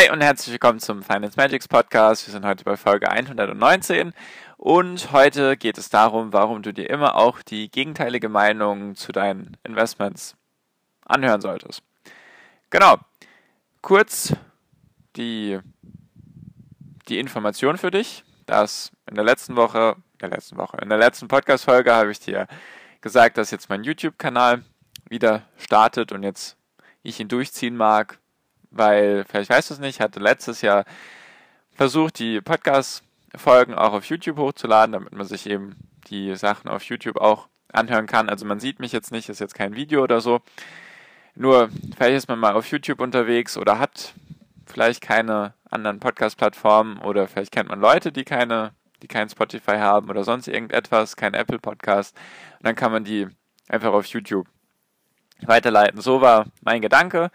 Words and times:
Hi 0.00 0.10
und 0.10 0.22
herzlich 0.22 0.52
willkommen 0.52 0.80
zum 0.80 1.02
Finance 1.02 1.36
Magics 1.36 1.68
Podcast. 1.68 2.26
Wir 2.26 2.32
sind 2.32 2.46
heute 2.46 2.64
bei 2.64 2.78
Folge 2.78 3.10
119 3.10 4.14
und 4.56 5.12
heute 5.12 5.58
geht 5.58 5.76
es 5.76 5.90
darum, 5.90 6.32
warum 6.32 6.62
du 6.62 6.72
dir 6.72 6.88
immer 6.88 7.16
auch 7.16 7.42
die 7.42 7.70
gegenteilige 7.70 8.30
Meinung 8.30 8.94
zu 8.94 9.12
deinen 9.12 9.58
Investments 9.62 10.36
anhören 11.04 11.42
solltest. 11.42 11.82
Genau. 12.70 12.96
Kurz 13.82 14.34
die, 15.16 15.58
die 17.08 17.18
Information 17.18 17.76
für 17.76 17.90
dich, 17.90 18.24
dass 18.46 18.92
in 19.06 19.16
der 19.16 19.24
letzten 19.24 19.54
Woche, 19.56 19.96
der 20.22 20.30
letzten 20.30 20.56
Woche, 20.56 20.78
in 20.80 20.88
der 20.88 20.96
letzten 20.96 21.28
Podcast-Folge 21.28 21.94
habe 21.94 22.10
ich 22.10 22.20
dir 22.20 22.46
gesagt, 23.02 23.36
dass 23.36 23.50
jetzt 23.50 23.68
mein 23.68 23.84
YouTube-Kanal 23.84 24.64
wieder 25.10 25.42
startet 25.58 26.10
und 26.10 26.22
jetzt 26.22 26.56
ich 27.02 27.20
ihn 27.20 27.28
durchziehen 27.28 27.76
mag, 27.76 28.18
weil, 28.70 29.24
vielleicht 29.28 29.50
weißt 29.50 29.70
du 29.70 29.74
es 29.74 29.80
nicht, 29.80 29.96
ich 29.96 30.00
hatte 30.00 30.20
letztes 30.20 30.62
Jahr 30.62 30.84
versucht, 31.72 32.18
die 32.18 32.40
Podcast-Folgen 32.40 33.74
auch 33.74 33.92
auf 33.92 34.04
YouTube 34.06 34.38
hochzuladen, 34.38 34.92
damit 34.92 35.12
man 35.12 35.26
sich 35.26 35.48
eben 35.48 35.76
die 36.08 36.34
Sachen 36.36 36.68
auf 36.68 36.84
YouTube 36.84 37.16
auch 37.16 37.48
anhören 37.72 38.06
kann. 38.06 38.28
Also 38.28 38.44
man 38.46 38.60
sieht 38.60 38.80
mich 38.80 38.92
jetzt 38.92 39.12
nicht, 39.12 39.28
ist 39.28 39.40
jetzt 39.40 39.54
kein 39.54 39.74
Video 39.74 40.02
oder 40.02 40.20
so. 40.20 40.40
Nur, 41.34 41.70
vielleicht 41.96 42.16
ist 42.16 42.28
man 42.28 42.38
mal 42.38 42.54
auf 42.54 42.66
YouTube 42.66 43.00
unterwegs 43.00 43.56
oder 43.56 43.78
hat 43.78 44.14
vielleicht 44.66 45.00
keine 45.00 45.54
anderen 45.70 46.00
Podcast-Plattformen 46.00 46.98
oder 46.98 47.28
vielleicht 47.28 47.52
kennt 47.52 47.68
man 47.68 47.80
Leute, 47.80 48.12
die 48.12 48.24
keine, 48.24 48.72
die 49.02 49.08
kein 49.08 49.28
Spotify 49.28 49.78
haben 49.78 50.10
oder 50.10 50.24
sonst 50.24 50.48
irgendetwas, 50.48 51.16
kein 51.16 51.34
Apple 51.34 51.58
Podcast. 51.58 52.16
Und 52.58 52.66
dann 52.66 52.74
kann 52.74 52.92
man 52.92 53.04
die 53.04 53.28
einfach 53.68 53.92
auf 53.92 54.06
YouTube 54.06 54.48
weiterleiten. 55.42 56.00
So 56.00 56.20
war 56.20 56.46
mein 56.62 56.82
Gedanke. 56.82 57.30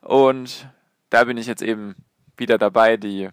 Und 0.00 0.68
da 1.14 1.24
bin 1.24 1.36
ich 1.36 1.46
jetzt 1.46 1.62
eben 1.62 1.94
wieder 2.36 2.58
dabei, 2.58 2.96
die 2.96 3.28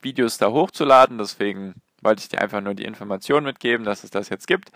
Videos 0.00 0.38
da 0.38 0.52
hochzuladen. 0.52 1.18
Deswegen 1.18 1.74
wollte 2.00 2.22
ich 2.22 2.28
dir 2.28 2.40
einfach 2.40 2.60
nur 2.60 2.74
die 2.74 2.84
Information 2.84 3.42
mitgeben, 3.42 3.84
dass 3.84 4.04
es 4.04 4.10
das 4.10 4.28
jetzt 4.28 4.46
gibt. 4.46 4.70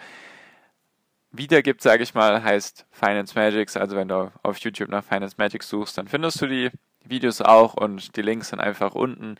Wieder 1.30 1.62
gibt, 1.62 1.82
sage 1.82 2.02
ich 2.02 2.14
mal, 2.14 2.42
heißt 2.42 2.86
Finance 2.90 3.34
Magics. 3.36 3.76
Also 3.76 3.94
wenn 3.94 4.08
du 4.08 4.32
auf 4.42 4.58
YouTube 4.58 4.88
nach 4.88 5.04
Finance 5.04 5.36
Magics 5.38 5.68
suchst, 5.68 5.96
dann 5.98 6.08
findest 6.08 6.40
du 6.40 6.46
die 6.48 6.70
Videos 7.04 7.40
auch 7.40 7.74
und 7.74 8.16
die 8.16 8.22
Links 8.22 8.48
sind 8.48 8.58
einfach 8.58 8.96
unten 8.96 9.36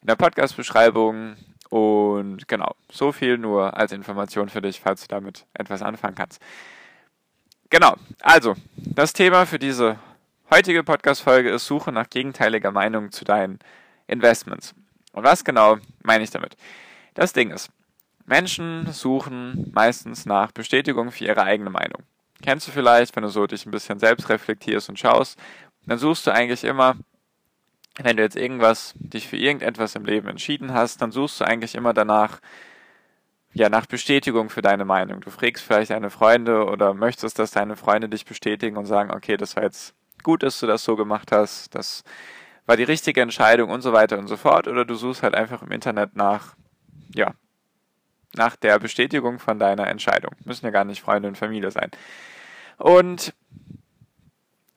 in 0.00 0.06
der 0.08 0.16
Podcast-Beschreibung. 0.16 1.36
Und 1.70 2.48
genau, 2.48 2.74
so 2.90 3.12
viel 3.12 3.38
nur 3.38 3.76
als 3.76 3.92
Information 3.92 4.48
für 4.48 4.62
dich, 4.62 4.80
falls 4.80 5.02
du 5.02 5.08
damit 5.08 5.46
etwas 5.54 5.82
anfangen 5.82 6.16
kannst. 6.16 6.42
Genau, 7.70 7.94
also 8.22 8.54
das 8.76 9.12
Thema 9.12 9.46
für 9.46 9.58
diese 9.60 9.98
Heutige 10.48 10.84
Podcast-Folge 10.84 11.50
ist 11.50 11.66
Suche 11.66 11.90
nach 11.90 12.08
gegenteiliger 12.08 12.70
Meinung 12.70 13.10
zu 13.10 13.24
deinen 13.24 13.58
Investments. 14.06 14.76
Und 15.12 15.24
was 15.24 15.44
genau 15.44 15.78
meine 16.04 16.22
ich 16.22 16.30
damit? 16.30 16.56
Das 17.14 17.32
Ding 17.32 17.50
ist, 17.50 17.68
Menschen 18.26 18.86
suchen 18.92 19.72
meistens 19.74 20.24
nach 20.24 20.52
Bestätigung 20.52 21.10
für 21.10 21.24
ihre 21.24 21.42
eigene 21.42 21.70
Meinung. 21.70 22.04
Kennst 22.42 22.68
du 22.68 22.70
vielleicht, 22.70 23.16
wenn 23.16 23.24
du 23.24 23.28
so 23.28 23.48
dich 23.48 23.66
ein 23.66 23.72
bisschen 23.72 23.98
selbst 23.98 24.28
reflektierst 24.28 24.88
und 24.88 25.00
schaust, 25.00 25.36
dann 25.84 25.98
suchst 25.98 26.28
du 26.28 26.30
eigentlich 26.30 26.62
immer, 26.62 26.94
wenn 27.96 28.16
du 28.16 28.22
jetzt 28.22 28.36
irgendwas, 28.36 28.94
dich 28.98 29.26
für 29.26 29.36
irgendetwas 29.36 29.96
im 29.96 30.04
Leben 30.04 30.28
entschieden 30.28 30.72
hast, 30.72 31.02
dann 31.02 31.10
suchst 31.10 31.40
du 31.40 31.44
eigentlich 31.44 31.74
immer 31.74 31.92
danach, 31.92 32.38
ja, 33.52 33.68
nach 33.68 33.86
Bestätigung 33.86 34.48
für 34.48 34.62
deine 34.62 34.84
Meinung. 34.84 35.22
Du 35.22 35.30
fragst 35.30 35.64
vielleicht 35.64 35.90
deine 35.90 36.10
Freunde 36.10 36.66
oder 36.66 36.94
möchtest, 36.94 37.40
dass 37.40 37.50
deine 37.50 37.74
Freunde 37.74 38.08
dich 38.08 38.24
bestätigen 38.24 38.76
und 38.76 38.86
sagen, 38.86 39.10
okay, 39.10 39.36
das 39.36 39.56
war 39.56 39.64
jetzt 39.64 39.95
gut, 40.22 40.42
dass 40.42 40.60
du 40.60 40.66
das 40.66 40.84
so 40.84 40.96
gemacht 40.96 41.32
hast, 41.32 41.74
das 41.74 42.04
war 42.66 42.76
die 42.76 42.84
richtige 42.84 43.20
Entscheidung 43.20 43.70
und 43.70 43.82
so 43.82 43.92
weiter 43.92 44.18
und 44.18 44.26
so 44.26 44.36
fort. 44.36 44.68
Oder 44.68 44.84
du 44.84 44.94
suchst 44.94 45.22
halt 45.22 45.34
einfach 45.34 45.62
im 45.62 45.70
Internet 45.70 46.16
nach, 46.16 46.56
ja, 47.14 47.34
nach 48.34 48.56
der 48.56 48.78
Bestätigung 48.78 49.38
von 49.38 49.58
deiner 49.58 49.86
Entscheidung. 49.86 50.32
Müssen 50.44 50.66
ja 50.66 50.70
gar 50.70 50.84
nicht 50.84 51.00
Freunde 51.00 51.28
und 51.28 51.38
Familie 51.38 51.70
sein. 51.70 51.90
Und 52.76 53.34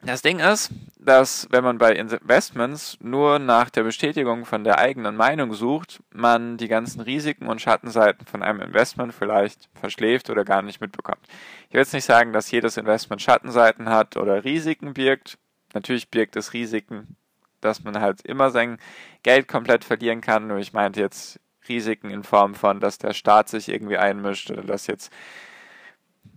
das 0.01 0.21
Ding 0.21 0.39
ist, 0.39 0.71
dass 0.97 1.47
wenn 1.51 1.63
man 1.63 1.77
bei 1.77 1.93
Investments 1.93 2.97
nur 3.01 3.39
nach 3.39 3.69
der 3.69 3.83
Bestätigung 3.83 4.45
von 4.45 4.63
der 4.63 4.79
eigenen 4.79 5.15
Meinung 5.15 5.53
sucht, 5.53 6.01
man 6.11 6.57
die 6.57 6.67
ganzen 6.67 7.01
Risiken 7.01 7.47
und 7.47 7.61
Schattenseiten 7.61 8.25
von 8.25 8.41
einem 8.41 8.61
Investment 8.61 9.13
vielleicht 9.13 9.69
verschläft 9.73 10.29
oder 10.29 10.45
gar 10.45 10.61
nicht 10.61 10.81
mitbekommt. 10.81 11.25
Ich 11.67 11.73
will 11.73 11.81
jetzt 11.81 11.93
nicht 11.93 12.05
sagen, 12.05 12.31
dass 12.31 12.51
jedes 12.51 12.77
Investment 12.77 13.21
Schattenseiten 13.21 13.89
hat 13.89 14.17
oder 14.17 14.43
Risiken 14.43 14.93
birgt. 14.93 15.37
Natürlich 15.73 16.09
birgt 16.09 16.35
es 16.35 16.53
Risiken, 16.53 17.17
dass 17.59 17.83
man 17.83 17.99
halt 17.99 18.21
immer 18.21 18.51
sein 18.51 18.77
Geld 19.23 19.47
komplett 19.47 19.83
verlieren 19.83 20.21
kann. 20.21 20.47
Nur 20.47 20.59
ich 20.59 20.73
meinte 20.73 21.01
jetzt 21.01 21.39
Risiken 21.67 22.09
in 22.09 22.23
Form 22.23 22.55
von, 22.55 22.79
dass 22.79 22.97
der 22.97 23.13
Staat 23.13 23.49
sich 23.49 23.69
irgendwie 23.69 23.97
einmischt 23.97 24.49
oder 24.49 24.63
dass 24.63 24.87
jetzt 24.87 25.11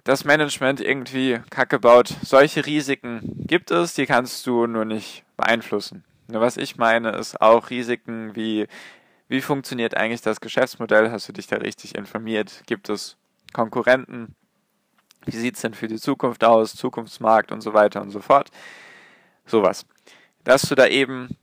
das 0.05 0.25
Management 0.25 0.81
irgendwie 0.81 1.41
Kacke 1.51 1.79
baut. 1.79 2.09
Solche 2.23 2.67
Risiken 2.67 3.21
gibt 3.47 3.71
es, 3.71 3.95
die 3.95 4.07
kannst 4.07 4.47
du 4.47 4.67
nur 4.67 4.85
nicht 4.85 5.25
beeinflussen. 5.37 6.05
Nur 6.29 6.41
was 6.41 6.57
ich 6.57 6.77
meine, 6.77 7.11
ist 7.13 7.41
auch 7.41 7.71
Risiken 7.71 8.35
wie, 8.35 8.67
wie 9.29 9.41
funktioniert 9.41 9.97
eigentlich 9.97 10.23
das 10.23 10.41
Geschäftsmodell? 10.41 11.11
Hast 11.11 11.29
du 11.29 11.33
dich 11.33 11.47
da 11.47 11.57
richtig 11.57 11.95
informiert? 11.95 12.63
Gibt 12.67 12.89
es 12.89 13.17
Konkurrenten? 13.53 14.35
Wie 15.25 15.37
sieht 15.37 15.55
es 15.57 15.63
denn 15.63 15.75
für 15.75 15.89
die 15.89 16.01
Zukunft 16.01 16.43
aus? 16.43 16.75
Zukunftsmarkt 16.75 17.53
und 17.53 17.61
so 17.61 17.75
weiter 17.75 18.03
und 18.03 18.11
so 18.11 18.21
fort. 18.21 18.51
Sowas. 19.47 19.87
Dass 20.43 20.63
du 20.63 20.75
da 20.75 20.87
eben 20.87 21.37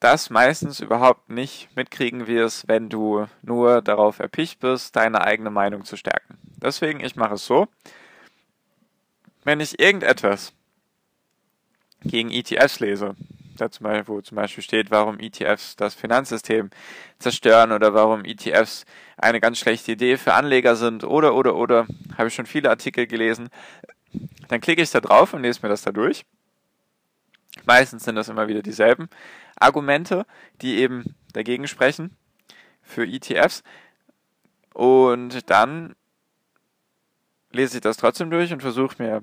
das 0.00 0.30
meistens 0.30 0.80
überhaupt 0.80 1.30
nicht 1.30 1.68
mitkriegen 1.76 2.26
wirst, 2.26 2.66
wenn 2.66 2.88
du 2.88 3.26
nur 3.42 3.82
darauf 3.82 4.18
erpicht 4.18 4.58
bist, 4.58 4.96
deine 4.96 5.20
eigene 5.20 5.50
Meinung 5.50 5.84
zu 5.84 5.96
stärken. 5.96 6.41
Deswegen, 6.62 7.00
ich 7.04 7.16
mache 7.16 7.34
es 7.34 7.44
so, 7.44 7.68
wenn 9.44 9.60
ich 9.60 9.80
irgendetwas 9.80 10.52
gegen 12.02 12.30
ETFs 12.30 12.78
lese, 12.80 13.16
da 13.56 13.70
zum 13.70 13.86
wo 14.06 14.20
zum 14.20 14.36
Beispiel 14.36 14.62
steht, 14.62 14.90
warum 14.90 15.18
ETFs 15.18 15.76
das 15.76 15.94
Finanzsystem 15.94 16.70
zerstören 17.18 17.72
oder 17.72 17.94
warum 17.94 18.24
ETFs 18.24 18.84
eine 19.16 19.40
ganz 19.40 19.58
schlechte 19.58 19.92
Idee 19.92 20.16
für 20.16 20.34
Anleger 20.34 20.76
sind 20.76 21.04
oder 21.04 21.34
oder 21.34 21.56
oder, 21.56 21.86
habe 22.16 22.28
ich 22.28 22.34
schon 22.34 22.46
viele 22.46 22.70
Artikel 22.70 23.06
gelesen, 23.06 23.48
dann 24.48 24.60
klicke 24.60 24.82
ich 24.82 24.90
da 24.90 25.00
drauf 25.00 25.34
und 25.34 25.42
lese 25.42 25.60
mir 25.62 25.68
das 25.68 25.82
da 25.82 25.90
durch. 25.90 26.24
Meistens 27.64 28.04
sind 28.04 28.16
das 28.16 28.28
immer 28.28 28.48
wieder 28.48 28.62
dieselben 28.62 29.08
Argumente, 29.56 30.26
die 30.60 30.78
eben 30.78 31.14
dagegen 31.32 31.68
sprechen 31.68 32.16
für 32.82 33.06
ETFs. 33.06 33.62
Und 34.74 35.50
dann 35.50 35.94
lese 37.52 37.78
ich 37.78 37.80
das 37.82 37.96
trotzdem 37.96 38.30
durch 38.30 38.52
und 38.52 38.62
versuche 38.62 39.02
mir 39.02 39.22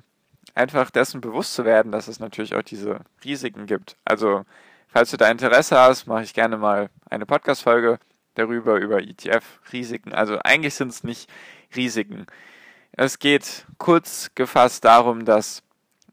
einfach 0.56 0.90
dessen 0.90 1.22
bewusst 1.22 1.54
zu 1.54 1.66
werden, 1.66 1.92
dass 1.92 2.08
es 2.08 2.20
natürlich 2.20 2.56
auch 2.56 2.62
diese 2.62 3.02
Risiken 3.24 3.66
gibt. 3.66 3.98
Also, 4.06 4.46
falls 4.88 5.12
du 5.12 5.18
da 5.18 5.30
Interesse 5.30 5.78
hast, 5.78 6.08
mache 6.08 6.24
ich 6.24 6.34
gerne 6.34 6.58
mal 6.58 6.90
eine 7.10 7.26
Podcast-Folge 7.26 8.00
darüber, 8.36 8.80
über 8.80 9.02
ETF-Risiken. 9.02 10.14
Also, 10.14 10.40
eigentlich 10.44 10.76
sind 10.76 10.90
es 10.90 11.04
nicht 11.04 11.30
Risiken. 11.76 12.26
Es 12.92 13.20
geht 13.20 13.66
kurz 13.78 14.32
gefasst 14.36 14.86
darum, 14.86 15.26
dass 15.26 15.64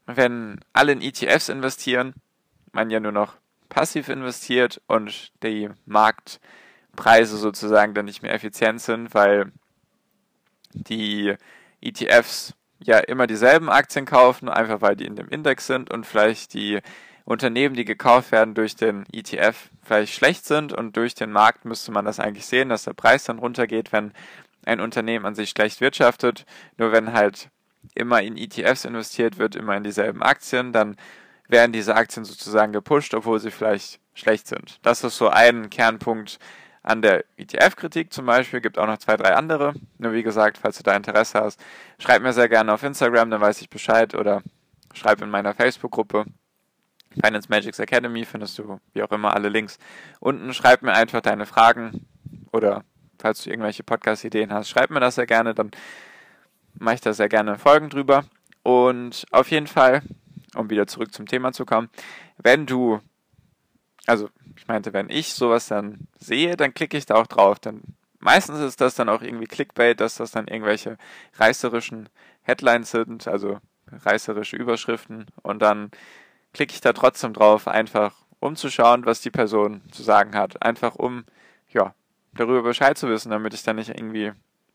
wenn 0.05 0.59
alle 0.73 0.93
in 0.93 1.01
ETFs 1.01 1.49
investieren, 1.49 2.13
man 2.71 2.89
ja 2.89 2.99
nur 2.99 3.11
noch 3.11 3.35
passiv 3.69 4.09
investiert 4.09 4.81
und 4.87 5.31
die 5.43 5.69
Marktpreise 5.85 7.37
sozusagen 7.37 7.93
dann 7.93 8.05
nicht 8.05 8.21
mehr 8.21 8.33
effizient 8.33 8.81
sind, 8.81 9.13
weil 9.13 9.51
die 10.73 11.35
ETFs 11.81 12.53
ja 12.79 12.99
immer 12.99 13.27
dieselben 13.27 13.69
Aktien 13.69 14.05
kaufen, 14.05 14.49
einfach 14.49 14.81
weil 14.81 14.95
die 14.95 15.05
in 15.05 15.15
dem 15.15 15.29
Index 15.29 15.67
sind 15.67 15.91
und 15.91 16.05
vielleicht 16.05 16.53
die 16.53 16.79
Unternehmen, 17.25 17.75
die 17.75 17.85
gekauft 17.85 18.31
werden 18.31 18.53
durch 18.53 18.75
den 18.75 19.03
ETF, 19.11 19.69
vielleicht 19.83 20.13
schlecht 20.13 20.45
sind 20.45 20.71
und 20.71 20.95
durch 20.95 21.13
den 21.13 21.31
Markt 21.31 21.65
müsste 21.65 21.91
man 21.91 22.05
das 22.05 22.19
eigentlich 22.19 22.45
sehen, 22.45 22.69
dass 22.69 22.83
der 22.83 22.93
Preis 22.93 23.25
dann 23.25 23.39
runtergeht, 23.39 23.91
wenn 23.91 24.13
ein 24.65 24.79
Unternehmen 24.79 25.25
an 25.25 25.35
sich 25.35 25.49
schlecht 25.49 25.81
wirtschaftet. 25.81 26.45
Nur 26.77 26.91
wenn 26.91 27.13
halt 27.13 27.49
immer 27.95 28.21
in 28.21 28.37
ETFs 28.37 28.85
investiert 28.85 29.37
wird, 29.37 29.55
immer 29.55 29.75
in 29.75 29.83
dieselben 29.83 30.23
Aktien, 30.23 30.71
dann 30.71 30.95
werden 31.47 31.71
diese 31.71 31.95
Aktien 31.95 32.25
sozusagen 32.25 32.73
gepusht, 32.73 33.13
obwohl 33.13 33.39
sie 33.39 33.51
vielleicht 33.51 33.99
schlecht 34.13 34.47
sind. 34.47 34.79
Das 34.81 35.03
ist 35.03 35.17
so 35.17 35.29
ein 35.29 35.69
Kernpunkt 35.69 36.39
an 36.87 37.01
der 37.01 37.25
ETF-Kritik 37.37 38.13
zum 38.13 38.25
Beispiel. 38.25 38.61
Gibt 38.61 38.79
auch 38.79 38.87
noch 38.87 38.97
zwei, 38.97 39.17
drei 39.17 39.35
andere. 39.35 39.73
Nur 39.97 40.13
wie 40.13 40.23
gesagt, 40.23 40.57
falls 40.57 40.77
du 40.77 40.83
da 40.83 40.95
Interesse 40.95 41.39
hast, 41.41 41.59
schreib 41.99 42.21
mir 42.21 42.33
sehr 42.33 42.49
gerne 42.49 42.73
auf 42.73 42.83
Instagram, 42.83 43.29
dann 43.29 43.41
weiß 43.41 43.61
ich 43.61 43.69
Bescheid 43.69 44.15
oder 44.15 44.41
schreib 44.93 45.21
in 45.21 45.29
meiner 45.29 45.53
Facebook-Gruppe. 45.53 46.25
Finance 47.21 47.47
Magics 47.49 47.79
Academy 47.79 48.25
findest 48.25 48.57
du 48.59 48.79
wie 48.93 49.03
auch 49.03 49.11
immer 49.11 49.33
alle 49.33 49.49
Links 49.49 49.79
unten. 50.19 50.53
Schreib 50.53 50.81
mir 50.81 50.93
einfach 50.93 51.21
deine 51.21 51.45
Fragen 51.45 52.05
oder 52.51 52.83
falls 53.19 53.43
du 53.43 53.49
irgendwelche 53.49 53.83
Podcast-Ideen 53.83 54.53
hast, 54.53 54.69
schreib 54.69 54.89
mir 54.89 54.99
das 54.99 55.15
sehr 55.15 55.25
gerne, 55.25 55.53
dann 55.53 55.71
mache 56.79 56.95
ich 56.95 57.01
da 57.01 57.13
sehr 57.13 57.29
gerne 57.29 57.57
Folgen 57.57 57.89
drüber. 57.89 58.25
Und 58.63 59.25
auf 59.31 59.49
jeden 59.51 59.67
Fall, 59.67 60.01
um 60.55 60.69
wieder 60.69 60.87
zurück 60.87 61.13
zum 61.13 61.25
Thema 61.25 61.51
zu 61.51 61.65
kommen, 61.65 61.89
wenn 62.37 62.65
du, 62.65 62.99
also 64.07 64.29
ich 64.55 64.67
meinte, 64.67 64.93
wenn 64.93 65.09
ich 65.09 65.33
sowas 65.33 65.67
dann 65.67 66.07
sehe, 66.17 66.57
dann 66.57 66.73
klicke 66.73 66.97
ich 66.97 67.05
da 67.05 67.15
auch 67.15 67.27
drauf. 67.27 67.59
Dann 67.59 67.81
meistens 68.19 68.59
ist 68.59 68.81
das 68.81 68.95
dann 68.95 69.09
auch 69.09 69.21
irgendwie 69.21 69.45
Clickbait, 69.45 69.99
dass 69.99 70.15
das 70.15 70.31
dann 70.31 70.47
irgendwelche 70.47 70.97
reißerischen 71.35 72.09
Headlines 72.41 72.91
sind, 72.91 73.27
also 73.27 73.59
reißerische 73.91 74.55
Überschriften. 74.55 75.27
Und 75.43 75.61
dann 75.61 75.91
klicke 76.53 76.73
ich 76.73 76.81
da 76.81 76.93
trotzdem 76.93 77.33
drauf, 77.33 77.67
einfach 77.67 78.15
um 78.39 78.55
zu 78.55 78.69
schauen, 78.69 79.05
was 79.05 79.21
die 79.21 79.31
Person 79.31 79.81
zu 79.91 80.03
sagen 80.03 80.35
hat. 80.35 80.61
Einfach 80.63 80.95
um, 80.95 81.25
ja, 81.69 81.93
darüber 82.33 82.63
Bescheid 82.63 82.97
zu 82.97 83.09
wissen, 83.09 83.31
damit 83.31 83.53
ich 83.53 83.63
dann 83.63 83.75
nicht 83.75 83.89
irgendwie 83.89 84.31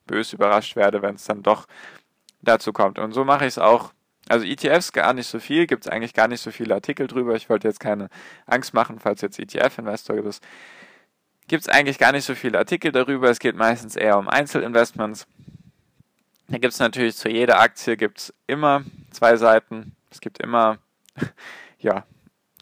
bös 0.06 0.32
überrascht 0.32 0.76
werde, 0.76 1.02
wenn 1.02 1.14
es 1.14 1.24
dann 1.24 1.42
doch 1.42 1.66
dazu 2.42 2.72
kommt. 2.72 2.98
Und 2.98 3.12
so 3.12 3.24
mache 3.24 3.44
ich 3.44 3.52
es 3.54 3.58
auch. 3.58 3.92
Also 4.32 4.46
ETFs 4.46 4.92
gar 4.92 5.12
nicht 5.12 5.26
so 5.26 5.38
viel, 5.38 5.66
gibt 5.66 5.84
es 5.84 5.92
eigentlich 5.92 6.14
gar 6.14 6.26
nicht 6.26 6.40
so 6.40 6.50
viele 6.50 6.72
Artikel 6.72 7.06
drüber. 7.06 7.36
Ich 7.36 7.50
wollte 7.50 7.68
jetzt 7.68 7.80
keine 7.80 8.08
Angst 8.46 8.72
machen, 8.72 8.98
falls 8.98 9.20
jetzt 9.20 9.38
ETF-Investor 9.38 10.16
bist. 10.22 10.42
Gibt 11.48 11.64
es 11.64 11.68
eigentlich 11.68 11.98
gar 11.98 12.12
nicht 12.12 12.24
so 12.24 12.34
viele 12.34 12.56
Artikel 12.56 12.92
darüber. 12.92 13.28
Es 13.28 13.40
geht 13.40 13.56
meistens 13.56 13.94
eher 13.94 14.16
um 14.16 14.28
Einzelinvestments. 14.28 15.26
Da 16.48 16.56
gibt 16.56 16.72
es 16.72 16.80
natürlich 16.80 17.14
zu 17.14 17.28
jeder 17.28 17.60
Aktie 17.60 17.98
gibt's 17.98 18.32
immer 18.46 18.84
zwei 19.10 19.36
Seiten. 19.36 19.94
Es 20.10 20.22
gibt 20.22 20.38
immer, 20.38 20.78
ja, 21.78 22.06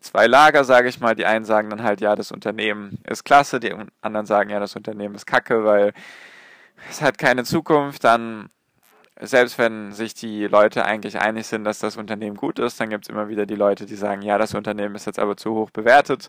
zwei 0.01 0.27
Lager, 0.27 0.65
sage 0.65 0.89
ich 0.89 0.99
mal. 0.99 1.15
Die 1.15 1.25
einen 1.25 1.45
sagen 1.45 1.71
dann 1.71 1.85
halt, 1.85 2.01
ja, 2.01 2.17
das 2.17 2.33
Unternehmen 2.33 2.99
ist 3.09 3.23
klasse, 3.23 3.61
die 3.61 3.73
anderen 4.01 4.27
sagen, 4.27 4.51
ja, 4.51 4.59
das 4.59 4.75
Unternehmen 4.75 5.15
ist 5.15 5.25
kacke, 5.25 5.65
weil 5.65 5.93
es 6.91 7.01
hat 7.01 7.17
keine 7.17 7.45
Zukunft. 7.45 8.03
Dann 8.03 8.49
selbst 9.21 9.59
wenn 9.59 9.93
sich 9.93 10.15
die 10.15 10.47
Leute 10.47 10.85
eigentlich 10.85 11.21
einig 11.21 11.47
sind, 11.47 11.65
dass 11.65 11.79
das 11.79 11.97
Unternehmen 11.97 12.37
gut 12.37 12.59
ist, 12.59 12.81
dann 12.81 12.89
gibt 12.89 13.05
es 13.05 13.11
immer 13.11 13.29
wieder 13.29 13.47
die 13.47 13.55
Leute, 13.55 13.87
die 13.87 13.95
sagen, 13.95 14.23
ja, 14.23 14.39
das 14.39 14.55
Unternehmen 14.55 14.95
ist 14.95 15.07
jetzt 15.07 15.19
aber 15.19 15.37
zu 15.37 15.55
hoch 15.55 15.71
bewertet. 15.71 16.29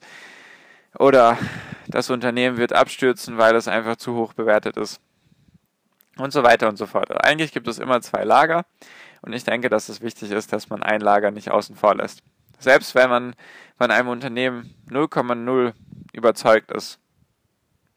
Oder 1.00 1.38
das 1.88 2.10
Unternehmen 2.10 2.58
wird 2.58 2.74
abstürzen, 2.74 3.38
weil 3.38 3.56
es 3.56 3.68
einfach 3.68 3.96
zu 3.96 4.16
hoch 4.16 4.34
bewertet 4.34 4.76
ist. 4.78 5.00
Und 6.18 6.34
so 6.34 6.44
weiter 6.44 6.68
und 6.68 6.78
so 6.78 6.86
fort. 6.86 7.10
Eigentlich 7.26 7.54
gibt 7.54 7.68
es 7.68 7.80
immer 7.80 8.02
zwei 8.02 8.26
Lager. 8.26 8.66
Und 9.22 9.34
ich 9.34 9.46
denke, 9.46 9.70
dass 9.70 9.88
es 9.88 10.02
wichtig 10.02 10.32
ist, 10.32 10.52
dass 10.52 10.70
man 10.70 10.84
ein 10.84 11.00
Lager 11.00 11.32
nicht 11.32 11.52
außen 11.52 11.76
vor 11.76 11.96
lässt. 11.96 12.24
Selbst 12.60 12.94
wenn 12.94 13.10
man 13.10 13.36
von 13.78 13.90
einem 13.90 14.10
Unternehmen 14.10 14.76
0,0 14.90 15.74
überzeugt 16.14 16.72
ist, 16.72 17.00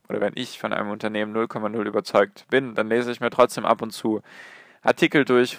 oder 0.09 0.21
wenn 0.21 0.35
ich 0.37 0.59
von 0.59 0.73
einem 0.73 0.91
Unternehmen 0.91 1.35
0,0 1.35 1.83
überzeugt 1.85 2.47
bin, 2.51 2.75
dann 2.75 2.89
lese 2.89 3.11
ich 3.11 3.21
mir 3.21 3.31
trotzdem 3.31 3.65
ab 3.65 3.83
und 3.83 3.91
zu 3.91 4.23
Artikel 4.85 5.25
durch, 5.25 5.59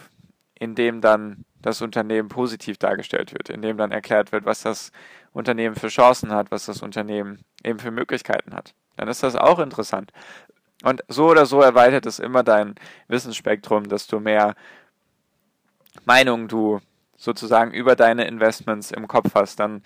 in 0.57 0.75
dem 0.75 1.01
dann 1.01 1.44
das 1.62 1.81
Unternehmen 1.81 2.30
positiv 2.30 2.77
dargestellt 2.77 3.33
wird, 3.33 3.50
in 3.50 3.62
dem 3.62 3.77
dann 3.77 3.92
erklärt 3.92 4.31
wird, 4.31 4.45
was 4.45 4.62
das 4.62 4.92
Unternehmen 5.33 5.75
für 5.75 5.88
Chancen 5.88 6.31
hat, 6.31 6.51
was 6.51 6.68
das 6.68 6.81
Unternehmen 6.81 7.44
eben 7.63 7.80
für 7.80 7.92
Möglichkeiten 7.92 8.54
hat. 8.54 8.74
Dann 8.95 9.07
ist 9.07 9.24
das 9.24 9.36
auch 9.36 9.60
interessant. 9.60 10.12
Und 10.83 11.04
so 11.07 11.27
oder 11.27 11.45
so 11.45 11.62
erweitert 11.62 12.06
es 12.06 12.19
immer 12.19 12.44
dein 12.44 12.75
Wissensspektrum, 13.07 13.89
desto 13.89 14.19
mehr 14.19 14.56
Meinungen 16.06 16.48
du 16.48 16.80
sozusagen 17.18 17.71
über 17.71 17.95
deine 17.95 18.28
Investments 18.28 18.92
im 18.92 19.07
Kopf 19.07 19.33
hast, 19.33 19.60
dann 19.60 19.81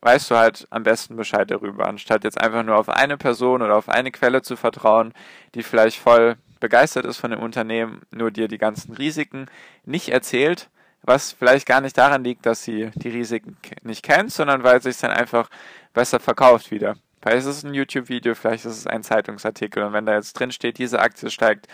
weißt 0.00 0.30
du 0.30 0.36
halt 0.36 0.66
am 0.70 0.82
besten 0.82 1.16
Bescheid 1.16 1.50
darüber, 1.50 1.86
anstatt 1.86 2.24
jetzt 2.24 2.40
einfach 2.40 2.62
nur 2.62 2.78
auf 2.78 2.88
eine 2.88 3.18
Person 3.18 3.60
oder 3.60 3.76
auf 3.76 3.88
eine 3.88 4.10
Quelle 4.10 4.40
zu 4.40 4.56
vertrauen, 4.56 5.12
die 5.54 5.62
vielleicht 5.62 5.98
voll 5.98 6.36
begeistert 6.60 7.04
ist 7.04 7.18
von 7.18 7.30
dem 7.30 7.40
Unternehmen, 7.40 8.02
nur 8.10 8.30
dir 8.30 8.48
die 8.48 8.58
ganzen 8.58 8.94
Risiken 8.94 9.46
nicht 9.84 10.10
erzählt, 10.10 10.68
was 11.02 11.32
vielleicht 11.32 11.66
gar 11.66 11.80
nicht 11.80 11.96
daran 11.96 12.22
liegt, 12.22 12.46
dass 12.46 12.62
sie 12.62 12.90
die 12.94 13.08
Risiken 13.08 13.56
nicht 13.82 14.02
kennt, 14.02 14.32
sondern 14.32 14.62
weil 14.62 14.78
es 14.78 14.98
dann 14.98 15.10
einfach 15.10 15.48
besser 15.94 16.20
verkauft 16.20 16.70
wieder. 16.70 16.96
Vielleicht 17.22 17.40
ist 17.40 17.56
es 17.56 17.64
ein 17.64 17.74
YouTube-Video, 17.74 18.34
vielleicht 18.34 18.64
ist 18.64 18.78
es 18.78 18.86
ein 18.86 19.02
Zeitungsartikel 19.02 19.82
und 19.82 19.92
wenn 19.92 20.06
da 20.06 20.14
jetzt 20.14 20.34
drin 20.34 20.52
steht, 20.52 20.78
diese 20.78 21.00
Aktie 21.00 21.30
steigt 21.30 21.66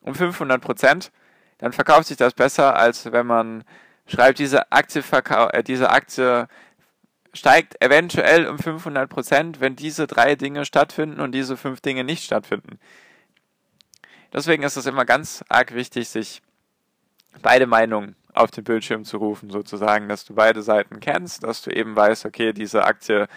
um 0.00 0.14
500 0.14 0.60
Prozent, 0.60 1.10
dann 1.58 1.72
verkauft 1.72 2.08
sich 2.08 2.16
das 2.16 2.34
besser, 2.34 2.76
als 2.76 3.10
wenn 3.10 3.26
man 3.26 3.64
schreibt, 4.06 4.38
diese 4.38 4.70
Aktie, 4.72 5.02
äh, 5.52 5.62
diese 5.62 5.90
Aktie 5.90 6.48
steigt 7.32 7.82
eventuell 7.82 8.46
um 8.46 8.58
500 8.58 9.08
Prozent, 9.08 9.60
wenn 9.60 9.76
diese 9.76 10.06
drei 10.06 10.36
Dinge 10.36 10.64
stattfinden 10.64 11.20
und 11.20 11.32
diese 11.32 11.56
fünf 11.56 11.80
Dinge 11.80 12.04
nicht 12.04 12.24
stattfinden. 12.24 12.78
Deswegen 14.34 14.64
ist 14.64 14.76
es 14.76 14.86
immer 14.86 15.04
ganz 15.04 15.44
arg 15.48 15.74
wichtig, 15.74 16.08
sich 16.08 16.42
beide 17.40 17.66
Meinungen 17.66 18.16
auf 18.34 18.50
den 18.50 18.64
Bildschirm 18.64 19.04
zu 19.04 19.18
rufen, 19.18 19.48
sozusagen, 19.48 20.08
dass 20.08 20.24
du 20.24 20.34
beide 20.34 20.62
Seiten 20.62 20.98
kennst, 20.98 21.44
dass 21.44 21.62
du 21.62 21.70
eben 21.70 21.94
weißt, 21.94 22.26
okay, 22.26 22.52
diese 22.52 22.84
Aktie 22.84 23.28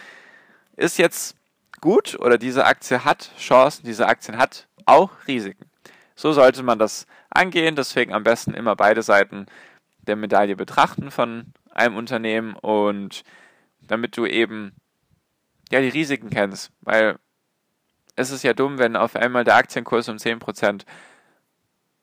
ist 0.75 0.97
jetzt 0.97 1.37
gut 1.81 2.19
oder 2.19 2.39
diese 2.39 2.65
Aktie 2.65 3.05
hat 3.05 3.31
Chancen, 3.37 3.85
diese 3.85 4.07
Aktien 4.07 4.39
hat 4.39 4.67
auch 4.85 5.11
Risiken. 5.27 5.69
So 6.15 6.33
sollte 6.33 6.63
man 6.63 6.79
das 6.79 7.05
angehen, 7.29 7.75
deswegen 7.75 8.13
am 8.13 8.23
besten 8.23 8.55
immer 8.55 8.75
beide 8.75 9.03
Seiten 9.03 9.45
der 9.99 10.15
Medaille 10.15 10.55
betrachten 10.55 11.11
von 11.11 11.53
einem 11.69 11.95
Unternehmen 11.95 12.55
und 12.55 13.23
damit 13.81 14.17
du 14.17 14.25
eben 14.25 14.73
ja 15.69 15.79
die 15.79 15.89
Risiken 15.89 16.31
kennst, 16.31 16.71
weil 16.81 17.17
es 18.17 18.31
ist 18.31 18.43
ja 18.43 18.53
dumm, 18.53 18.79
wenn 18.79 18.95
auf 18.95 19.15
einmal 19.15 19.43
der 19.43 19.55
Aktienkurs 19.55 20.09
um 20.09 20.17
10% 20.17 20.83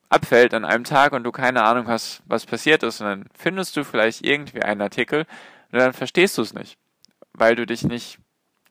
abfällt 0.09 0.53
an 0.53 0.63
einem 0.65 0.85
Tag 0.85 1.11
und 1.11 1.23
du 1.23 1.31
keine 1.31 1.63
Ahnung 1.63 1.87
hast, 1.87 2.23
was 2.25 2.45
passiert 2.45 2.83
ist. 2.83 3.01
Und 3.01 3.07
dann 3.07 3.25
findest 3.37 3.75
du 3.75 3.83
vielleicht 3.83 4.25
irgendwie 4.25 4.61
einen 4.61 4.81
Artikel 4.81 5.25
und 5.71 5.79
dann 5.79 5.93
verstehst 5.93 6.37
du 6.37 6.41
es 6.41 6.53
nicht, 6.53 6.77
weil 7.33 7.55
du 7.55 7.65
dich 7.65 7.83
nicht 7.83 8.17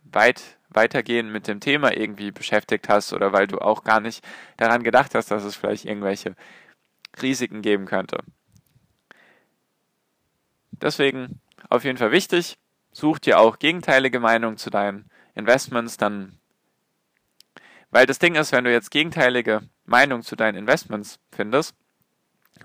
weit 0.04 0.42
weitergehend 0.70 1.30
mit 1.30 1.46
dem 1.46 1.60
Thema 1.60 1.96
irgendwie 1.96 2.32
beschäftigt 2.32 2.88
hast 2.88 3.12
oder 3.12 3.32
weil 3.32 3.46
du 3.46 3.58
auch 3.58 3.84
gar 3.84 4.00
nicht 4.00 4.24
daran 4.56 4.82
gedacht 4.82 5.14
hast, 5.14 5.30
dass 5.30 5.44
es 5.44 5.54
vielleicht 5.54 5.84
irgendwelche 5.84 6.34
Risiken 7.20 7.62
geben 7.62 7.84
könnte. 7.84 8.18
Deswegen 10.72 11.40
auf 11.68 11.84
jeden 11.84 11.98
Fall 11.98 12.10
wichtig, 12.10 12.58
such 12.90 13.18
dir 13.18 13.38
auch 13.38 13.58
gegenteilige 13.58 14.18
Meinungen 14.18 14.56
zu 14.56 14.70
deinen 14.70 15.10
Investments, 15.34 15.96
dann 15.96 16.38
weil 17.94 18.06
das 18.06 18.18
Ding 18.18 18.34
ist, 18.34 18.50
wenn 18.50 18.64
du 18.64 18.72
jetzt 18.72 18.90
gegenteilige 18.90 19.60
Meinungen 19.84 20.24
zu 20.24 20.34
deinen 20.34 20.56
Investments 20.56 21.20
findest 21.30 21.76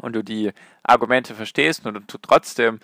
und 0.02 0.16
du 0.16 0.24
die 0.24 0.52
Argumente 0.82 1.36
verstehst 1.36 1.86
und 1.86 2.12
du 2.12 2.18
trotzdem 2.18 2.80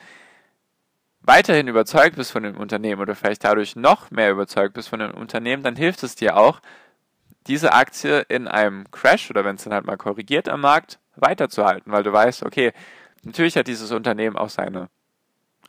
weiterhin 1.21 1.67
überzeugt 1.67 2.17
bist 2.17 2.31
von 2.31 2.43
dem 2.43 2.55
Unternehmen 2.55 3.01
oder 3.01 3.15
vielleicht 3.15 3.43
dadurch 3.43 3.75
noch 3.75 4.11
mehr 4.11 4.29
überzeugt 4.29 4.75
bist 4.75 4.89
von 4.89 4.99
dem 4.99 5.15
Unternehmen, 5.15 5.63
dann 5.63 5.75
hilft 5.75 6.03
es 6.03 6.15
dir 6.15 6.37
auch, 6.37 6.59
diese 7.47 7.73
Aktie 7.73 8.19
in 8.29 8.47
einem 8.47 8.91
Crash 8.91 9.31
oder 9.31 9.43
wenn 9.43 9.55
es 9.55 9.63
dann 9.63 9.73
halt 9.73 9.87
mal 9.87 9.97
korrigiert 9.97 10.47
am 10.47 10.61
Markt 10.61 10.99
weiterzuhalten, 11.15 11.91
weil 11.91 12.03
du 12.03 12.13
weißt, 12.13 12.43
okay, 12.43 12.73
natürlich 13.23 13.57
hat 13.57 13.65
dieses 13.65 13.91
Unternehmen 13.91 14.37
auch 14.37 14.49
seine 14.49 14.89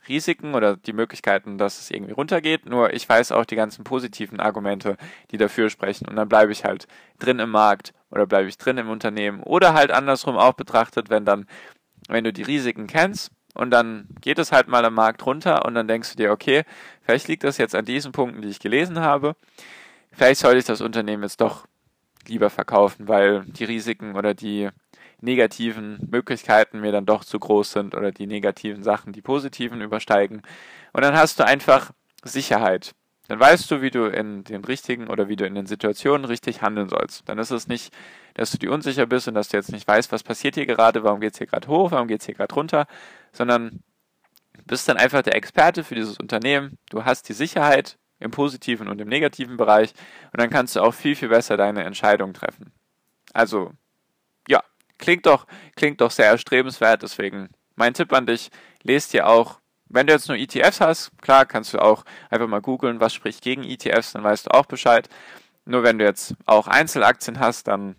Risiken 0.07 0.55
oder 0.55 0.75
die 0.75 0.93
Möglichkeiten, 0.93 1.57
dass 1.57 1.79
es 1.79 1.91
irgendwie 1.91 2.13
runtergeht. 2.13 2.65
Nur 2.65 2.93
ich 2.93 3.07
weiß 3.07 3.31
auch 3.31 3.45
die 3.45 3.55
ganzen 3.55 3.83
positiven 3.83 4.39
Argumente, 4.39 4.97
die 5.31 5.37
dafür 5.37 5.69
sprechen. 5.69 6.07
Und 6.07 6.15
dann 6.15 6.29
bleibe 6.29 6.51
ich 6.51 6.63
halt 6.63 6.87
drin 7.19 7.39
im 7.39 7.49
Markt 7.49 7.93
oder 8.11 8.25
bleibe 8.25 8.47
ich 8.47 8.57
drin 8.57 8.77
im 8.77 8.89
Unternehmen. 8.89 9.41
Oder 9.43 9.73
halt 9.73 9.91
andersrum 9.91 10.37
auch 10.37 10.53
betrachtet, 10.53 11.09
wenn 11.09 11.25
dann, 11.25 11.45
wenn 12.07 12.23
du 12.23 12.33
die 12.33 12.43
Risiken 12.43 12.87
kennst 12.87 13.31
und 13.53 13.71
dann 13.71 14.07
geht 14.21 14.37
es 14.37 14.51
halt 14.51 14.67
mal 14.67 14.85
am 14.85 14.93
Markt 14.93 15.25
runter 15.25 15.65
und 15.65 15.73
dann 15.73 15.87
denkst 15.87 16.11
du 16.11 16.17
dir, 16.17 16.31
okay, 16.31 16.63
vielleicht 17.01 17.27
liegt 17.27 17.43
das 17.43 17.57
jetzt 17.57 17.75
an 17.75 17.85
diesen 17.85 18.11
Punkten, 18.11 18.41
die 18.41 18.49
ich 18.49 18.59
gelesen 18.59 18.99
habe. 18.99 19.35
Vielleicht 20.11 20.41
sollte 20.41 20.59
ich 20.59 20.65
das 20.65 20.81
Unternehmen 20.81 21.23
jetzt 21.23 21.41
doch 21.41 21.65
lieber 22.27 22.49
verkaufen, 22.49 23.07
weil 23.07 23.43
die 23.45 23.63
Risiken 23.63 24.15
oder 24.15 24.33
die 24.33 24.69
negativen 25.21 25.99
Möglichkeiten 26.09 26.79
mir 26.79 26.91
dann 26.91 27.05
doch 27.05 27.23
zu 27.23 27.39
groß 27.39 27.71
sind 27.71 27.95
oder 27.95 28.11
die 28.11 28.27
negativen 28.27 28.83
Sachen 28.83 29.13
die 29.13 29.21
positiven 29.21 29.81
übersteigen. 29.81 30.41
Und 30.93 31.03
dann 31.03 31.15
hast 31.15 31.39
du 31.39 31.45
einfach 31.45 31.91
Sicherheit. 32.23 32.93
Dann 33.27 33.39
weißt 33.39 33.69
du, 33.69 33.81
wie 33.81 33.91
du 33.91 34.05
in 34.05 34.43
den 34.45 34.63
richtigen 34.63 35.07
oder 35.07 35.27
wie 35.27 35.35
du 35.35 35.45
in 35.45 35.55
den 35.55 35.65
Situationen 35.65 36.25
richtig 36.25 36.61
handeln 36.61 36.87
sollst. 36.87 37.27
Dann 37.27 37.39
ist 37.39 37.51
es 37.51 37.67
nicht, 37.67 37.93
dass 38.35 38.51
du 38.51 38.57
dir 38.57 38.71
unsicher 38.71 39.05
bist 39.05 39.27
und 39.27 39.33
dass 39.33 39.49
du 39.49 39.57
jetzt 39.57 39.71
nicht 39.71 39.87
weißt, 39.87 40.11
was 40.11 40.23
passiert 40.23 40.55
hier 40.55 40.65
gerade, 40.65 41.03
warum 41.03 41.19
geht 41.19 41.33
es 41.33 41.37
hier 41.37 41.47
gerade 41.47 41.67
hoch, 41.67 41.91
warum 41.91 42.07
geht 42.07 42.21
es 42.21 42.25
hier 42.25 42.35
gerade 42.35 42.55
runter, 42.55 42.87
sondern 43.33 43.83
bist 44.65 44.87
dann 44.87 44.97
einfach 44.97 45.21
der 45.23 45.35
Experte 45.35 45.83
für 45.83 45.95
dieses 45.95 46.17
Unternehmen. 46.17 46.77
Du 46.89 47.03
hast 47.03 47.27
die 47.27 47.33
Sicherheit 47.33 47.97
im 48.19 48.31
positiven 48.31 48.87
und 48.87 48.99
im 49.01 49.09
negativen 49.09 49.57
Bereich 49.57 49.93
und 50.31 50.39
dann 50.39 50.49
kannst 50.49 50.75
du 50.75 50.81
auch 50.81 50.93
viel, 50.93 51.15
viel 51.15 51.29
besser 51.29 51.57
deine 51.57 51.83
Entscheidung 51.83 52.33
treffen. 52.33 52.71
Also, 53.33 53.71
klingt 54.97 55.25
doch, 55.25 55.47
klingt 55.75 56.01
doch 56.01 56.11
sehr 56.11 56.27
erstrebenswert, 56.27 57.03
deswegen 57.03 57.49
mein 57.75 57.93
Tipp 57.93 58.11
an 58.13 58.25
dich, 58.25 58.49
lest 58.83 59.13
dir 59.13 59.27
auch, 59.27 59.59
wenn 59.89 60.07
du 60.07 60.13
jetzt 60.13 60.27
nur 60.27 60.37
ETFs 60.37 60.81
hast, 60.81 61.11
klar, 61.21 61.45
kannst 61.45 61.73
du 61.73 61.79
auch 61.79 62.03
einfach 62.29 62.47
mal 62.47 62.61
googeln, 62.61 62.99
was 62.99 63.13
spricht 63.13 63.41
gegen 63.41 63.63
ETFs, 63.63 64.13
dann 64.13 64.23
weißt 64.23 64.47
du 64.47 64.51
auch 64.51 64.65
Bescheid. 64.65 65.07
Nur 65.65 65.83
wenn 65.83 65.97
du 65.97 66.05
jetzt 66.05 66.35
auch 66.45 66.67
Einzelaktien 66.67 67.39
hast, 67.39 67.67
dann 67.67 67.95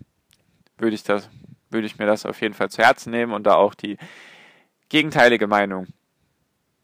würde 0.77 0.95
ich 0.95 1.03
das, 1.03 1.29
würde 1.69 1.87
ich 1.87 1.97
mir 1.97 2.05
das 2.05 2.25
auf 2.25 2.41
jeden 2.41 2.53
Fall 2.53 2.69
zu 2.69 2.83
Herzen 2.83 3.11
nehmen 3.11 3.33
und 3.33 3.43
da 3.43 3.55
auch 3.55 3.73
die 3.73 3.97
gegenteilige 4.89 5.47
Meinung 5.47 5.87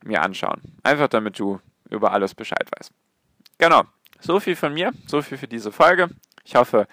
mir 0.03 0.21
anschauen. 0.21 0.61
Einfach 0.83 1.07
damit 1.07 1.39
du 1.39 1.59
über 1.89 2.11
alles 2.11 2.33
Bescheid 2.35 2.67
weißt. 2.77 2.91
Genau. 3.57 3.83
So 4.19 4.39
viel 4.39 4.55
von 4.55 4.73
mir, 4.73 4.91
so 5.07 5.21
viel 5.21 5.37
für 5.37 5.47
diese 5.47 5.71
Folge. 5.71 6.09
Ich 6.43 6.55
hoffe, 6.55 6.87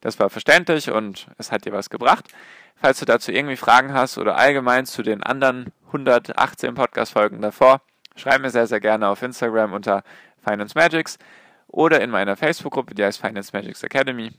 das 0.00 0.18
war 0.18 0.30
verständlich 0.30 0.90
und 0.90 1.28
es 1.38 1.52
hat 1.52 1.64
dir 1.64 1.72
was 1.72 1.90
gebracht. 1.90 2.26
Falls 2.76 2.98
du 2.98 3.04
dazu 3.04 3.32
irgendwie 3.32 3.56
Fragen 3.56 3.92
hast 3.92 4.16
oder 4.16 4.36
allgemein 4.36 4.86
zu 4.86 5.02
den 5.02 5.22
anderen 5.22 5.72
118 5.88 6.74
Podcast-Folgen 6.74 7.42
davor, 7.42 7.82
schreib 8.16 8.40
mir 8.40 8.50
sehr, 8.50 8.66
sehr 8.66 8.80
gerne 8.80 9.08
auf 9.08 9.22
Instagram 9.22 9.74
unter 9.74 10.02
Finance 10.42 10.74
Magics 10.74 11.18
oder 11.66 12.00
in 12.00 12.10
meiner 12.10 12.36
Facebook-Gruppe, 12.36 12.94
die 12.94 13.04
heißt 13.04 13.20
Finance 13.20 13.50
Magics 13.52 13.82
Academy. 13.82 14.32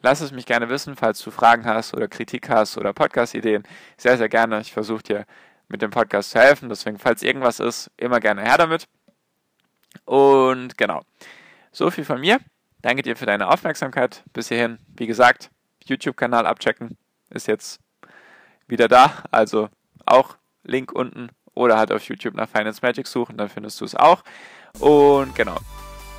Lass 0.00 0.20
es 0.20 0.32
mich 0.32 0.46
gerne 0.46 0.68
wissen, 0.68 0.96
falls 0.96 1.20
du 1.22 1.30
Fragen 1.30 1.64
hast 1.64 1.94
oder 1.94 2.08
Kritik 2.08 2.48
hast 2.48 2.78
oder 2.78 2.92
Podcast-Ideen. 2.92 3.64
Sehr, 3.96 4.16
sehr 4.16 4.28
gerne. 4.28 4.60
Ich 4.60 4.72
versuche 4.72 5.02
dir 5.02 5.26
mit 5.68 5.82
dem 5.82 5.90
Podcast 5.90 6.30
zu 6.30 6.40
helfen. 6.40 6.68
Deswegen, 6.68 6.98
falls 6.98 7.22
irgendwas 7.22 7.60
ist, 7.60 7.90
immer 7.96 8.18
gerne 8.20 8.42
her 8.42 8.56
damit. 8.56 8.88
Und 10.04 10.76
genau. 10.78 11.02
So 11.70 11.90
viel 11.90 12.04
von 12.04 12.20
mir. 12.20 12.38
Danke 12.82 13.02
dir 13.02 13.16
für 13.16 13.26
deine 13.26 13.48
Aufmerksamkeit 13.48 14.22
bis 14.32 14.48
hierhin. 14.48 14.78
Wie 14.96 15.06
gesagt, 15.06 15.50
YouTube-Kanal 15.84 16.46
abchecken 16.46 16.96
ist 17.30 17.48
jetzt 17.48 17.80
wieder 18.66 18.88
da. 18.88 19.24
Also 19.30 19.68
auch 20.06 20.36
Link 20.62 20.92
unten 20.92 21.30
oder 21.54 21.76
halt 21.76 21.90
auf 21.90 22.04
YouTube 22.04 22.34
nach 22.34 22.48
Finance 22.48 22.80
Magic 22.82 23.06
suchen, 23.06 23.36
dann 23.36 23.48
findest 23.48 23.80
du 23.80 23.84
es 23.84 23.94
auch. 23.94 24.22
Und 24.78 25.34
genau. 25.34 25.56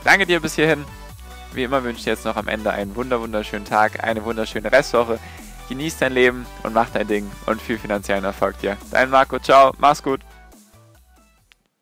Danke 0.03 0.25
dir 0.25 0.39
bis 0.39 0.55
hierhin. 0.55 0.83
Wie 1.53 1.63
immer 1.63 1.83
wünsche 1.83 1.99
ich 1.99 2.03
dir 2.03 2.11
jetzt 2.11 2.25
noch 2.25 2.35
am 2.35 2.47
Ende 2.47 2.71
einen 2.71 2.95
wunder 2.95 3.21
wunderschönen 3.21 3.65
Tag, 3.65 4.03
eine 4.03 4.23
wunderschöne 4.23 4.71
Restwoche. 4.71 5.19
Genieß 5.69 5.97
dein 5.97 6.13
Leben 6.13 6.45
und 6.63 6.73
mach 6.73 6.89
dein 6.89 7.07
Ding 7.07 7.29
und 7.45 7.61
viel 7.61 7.77
finanziellen 7.77 8.23
Erfolg 8.23 8.59
dir. 8.59 8.77
Dein 8.91 9.09
Marco, 9.09 9.39
ciao, 9.39 9.71
mach's 9.77 10.03
gut. 10.03 10.21